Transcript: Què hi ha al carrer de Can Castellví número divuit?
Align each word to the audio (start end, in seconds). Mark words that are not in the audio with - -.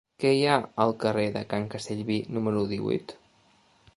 Què 0.21 0.29
hi 0.35 0.39
ha 0.51 0.53
al 0.85 0.93
carrer 1.03 1.25
de 1.35 1.43
Can 1.51 1.69
Castellví 1.75 2.17
número 2.39 2.63
divuit? 2.75 3.17